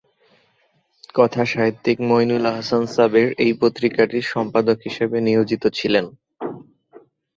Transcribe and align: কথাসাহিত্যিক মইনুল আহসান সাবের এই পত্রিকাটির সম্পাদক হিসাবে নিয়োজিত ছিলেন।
কথাসাহিত্যিক 1.15 1.97
মইনুল 2.09 2.45
আহসান 2.51 2.83
সাবের 2.95 3.27
এই 3.43 3.53
পত্রিকাটির 3.61 4.25
সম্পাদক 4.33 4.77
হিসাবে 4.87 5.17
নিয়োজিত 5.27 5.63
ছিলেন। 5.77 6.05